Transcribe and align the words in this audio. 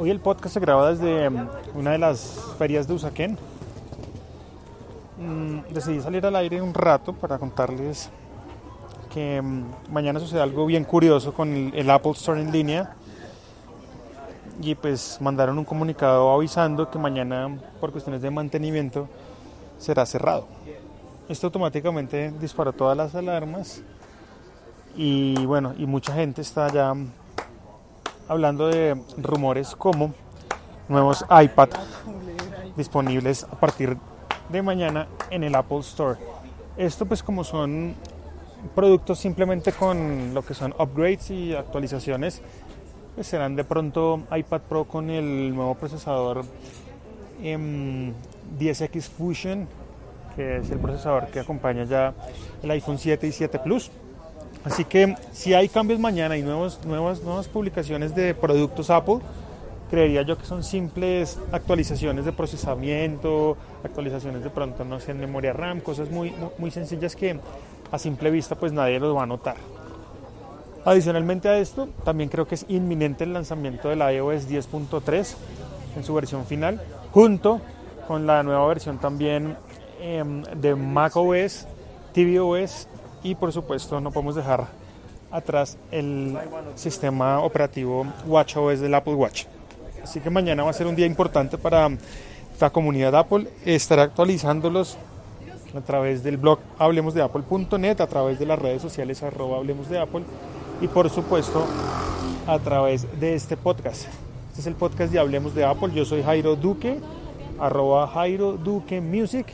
Hoy 0.00 0.08
el 0.08 0.18
podcast 0.18 0.54
se 0.54 0.60
graba 0.60 0.94
desde 0.94 1.28
mm, 1.28 1.48
una 1.74 1.90
de 1.90 1.98
las 1.98 2.40
ferias 2.56 2.88
de 2.88 2.94
Usaquén. 2.94 3.36
Mm, 5.18 5.74
decidí 5.74 6.00
salir 6.00 6.24
al 6.24 6.36
aire 6.36 6.62
un 6.62 6.72
rato 6.72 7.12
para 7.12 7.36
contarles 7.36 8.08
que 9.12 9.42
mm, 9.42 9.92
mañana 9.92 10.18
sucede 10.18 10.40
algo 10.40 10.64
bien 10.64 10.84
curioso 10.84 11.34
con 11.34 11.70
el, 11.74 11.90
Apple 11.90 12.12
Store 12.12 12.40
en 12.40 12.50
línea. 12.50 12.94
Y 14.62 14.74
pues 14.74 15.18
mandaron 15.20 15.58
un 15.58 15.66
comunicado 15.66 16.30
avisando 16.30 16.90
que 16.90 16.98
mañana, 16.98 17.58
por 17.78 17.92
cuestiones 17.92 18.22
de 18.22 18.30
mantenimiento, 18.30 19.06
será 19.76 20.06
cerrado. 20.06 20.46
Esto 21.28 21.48
automáticamente 21.48 22.32
disparó 22.40 22.72
todas 22.72 22.96
las 22.96 23.14
alarmas 23.14 23.82
y 24.96 25.44
bueno, 25.44 25.74
y 25.76 25.84
mucha 25.84 26.14
gente 26.14 26.40
está 26.40 26.68
ya 26.72 26.94
hablando 28.30 28.68
de 28.68 28.96
rumores 29.18 29.74
como 29.74 30.14
nuevos 30.88 31.26
iPad 31.28 31.68
disponibles 32.76 33.42
a 33.42 33.58
partir 33.58 33.96
de 34.48 34.62
mañana 34.62 35.08
en 35.30 35.42
el 35.42 35.52
Apple 35.56 35.80
Store. 35.80 36.16
Esto 36.76 37.06
pues 37.06 37.24
como 37.24 37.42
son 37.42 37.96
productos 38.76 39.18
simplemente 39.18 39.72
con 39.72 40.32
lo 40.32 40.42
que 40.42 40.54
son 40.54 40.72
upgrades 40.78 41.32
y 41.32 41.56
actualizaciones, 41.56 42.40
pues 43.16 43.26
serán 43.26 43.56
de 43.56 43.64
pronto 43.64 44.20
iPad 44.30 44.60
Pro 44.60 44.84
con 44.84 45.10
el 45.10 45.52
nuevo 45.52 45.74
procesador 45.74 46.44
10X 47.42 47.42
em, 47.42 48.14
Fusion, 49.18 49.66
que 50.36 50.58
es 50.58 50.70
el 50.70 50.78
procesador 50.78 51.26
que 51.32 51.40
acompaña 51.40 51.82
ya 51.82 52.14
el 52.62 52.70
iPhone 52.70 52.96
7 52.96 53.26
y 53.26 53.32
7 53.32 53.58
Plus. 53.58 53.90
Así 54.64 54.84
que 54.84 55.14
si 55.32 55.54
hay 55.54 55.68
cambios 55.68 55.98
mañana 55.98 56.36
y 56.36 56.42
nuevos, 56.42 56.80
nuevas, 56.84 57.22
nuevas 57.22 57.48
publicaciones 57.48 58.14
de 58.14 58.34
productos 58.34 58.90
Apple, 58.90 59.18
creería 59.90 60.22
yo 60.22 60.36
que 60.36 60.44
son 60.44 60.62
simples 60.62 61.38
actualizaciones 61.50 62.24
de 62.24 62.32
procesamiento, 62.32 63.56
actualizaciones 63.82 64.44
de 64.44 64.50
pronto, 64.50 64.84
no 64.84 65.00
sé, 65.00 65.12
en 65.12 65.20
memoria 65.20 65.52
RAM, 65.52 65.80
cosas 65.80 66.10
muy, 66.10 66.32
muy 66.58 66.70
sencillas 66.70 67.16
que 67.16 67.40
a 67.90 67.98
simple 67.98 68.30
vista 68.30 68.54
pues 68.54 68.72
nadie 68.72 69.00
los 69.00 69.16
va 69.16 69.24
a 69.24 69.26
notar. 69.26 69.56
Adicionalmente 70.84 71.48
a 71.48 71.58
esto, 71.58 71.88
también 72.04 72.30
creo 72.30 72.46
que 72.46 72.54
es 72.54 72.64
inminente 72.68 73.24
el 73.24 73.32
lanzamiento 73.32 73.88
del 73.88 73.98
iOS 73.98 74.48
10.3 74.48 75.34
en 75.96 76.04
su 76.04 76.14
versión 76.14 76.46
final, 76.46 76.80
junto 77.12 77.60
con 78.06 78.26
la 78.26 78.42
nueva 78.42 78.66
versión 78.66 78.98
también 78.98 79.56
em, 80.00 80.42
de 80.42 80.74
macOS, 80.74 81.66
tvOS 82.12 82.88
y 83.22 83.34
por 83.34 83.52
supuesto 83.52 84.00
no 84.00 84.10
podemos 84.10 84.34
dejar 84.34 84.68
atrás 85.30 85.78
el 85.90 86.36
sistema 86.74 87.40
operativo 87.40 88.06
WatchOS 88.26 88.80
del 88.80 88.94
Apple 88.94 89.14
Watch. 89.14 89.44
Así 90.02 90.20
que 90.20 90.30
mañana 90.30 90.62
va 90.62 90.70
a 90.70 90.74
ser 90.74 90.86
un 90.86 90.96
día 90.96 91.06
importante 91.06 91.58
para 91.58 91.88
la 92.60 92.70
comunidad 92.70 93.14
Apple. 93.14 93.48
Estaré 93.64 94.02
actualizándolos 94.02 94.96
a 95.76 95.80
través 95.80 96.22
del 96.22 96.36
blog 96.36 96.58
hablemosdeapple.net, 96.78 98.00
a 98.00 98.06
través 98.06 98.38
de 98.38 98.46
las 98.46 98.58
redes 98.58 98.82
sociales 98.82 99.22
arroba 99.22 99.58
hablemos 99.58 99.88
de 99.88 99.98
Apple 100.00 100.22
y 100.80 100.88
por 100.88 101.08
supuesto 101.10 101.66
a 102.46 102.58
través 102.58 103.06
de 103.20 103.34
este 103.34 103.56
podcast. 103.56 104.06
Este 104.48 104.62
es 104.62 104.66
el 104.66 104.74
podcast 104.74 105.12
de 105.12 105.20
Hablemos 105.20 105.54
de 105.54 105.64
Apple. 105.64 105.90
Yo 105.94 106.04
soy 106.04 106.22
Jairo 106.22 106.56
Duque, 106.56 106.98
arroba 107.60 108.08
Jairo 108.08 108.52
Duque 108.54 109.00
Music 109.00 109.46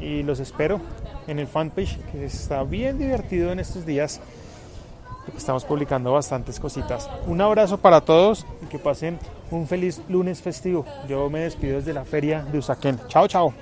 y 0.00 0.22
los 0.22 0.38
espero 0.38 0.80
en 1.26 1.38
el 1.38 1.46
fanpage 1.46 1.98
que 2.10 2.24
está 2.24 2.62
bien 2.62 2.98
divertido 2.98 3.52
en 3.52 3.60
estos 3.60 3.86
días. 3.86 4.20
Estamos 5.36 5.64
publicando 5.64 6.12
bastantes 6.12 6.58
cositas. 6.58 7.08
Un 7.26 7.40
abrazo 7.40 7.78
para 7.78 8.00
todos 8.00 8.46
y 8.62 8.66
que 8.66 8.78
pasen 8.78 9.18
un 9.50 9.66
feliz 9.66 10.00
lunes 10.08 10.40
festivo. 10.42 10.84
Yo 11.08 11.30
me 11.30 11.40
despido 11.40 11.76
desde 11.76 11.92
la 11.92 12.04
feria 12.04 12.42
de 12.42 12.58
Usaquén. 12.58 12.98
Chao, 13.08 13.28
chao. 13.28 13.54